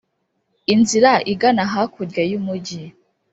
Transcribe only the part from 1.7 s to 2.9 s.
hakurya y'umujyi